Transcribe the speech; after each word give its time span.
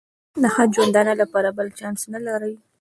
د 0.41 0.43
ښه 0.53 0.63
ژوندانه 0.75 1.13
لپاره 1.21 1.49
بل 1.57 1.67
چانس 1.79 2.01
نه 2.13 2.19
لري. 2.27 2.53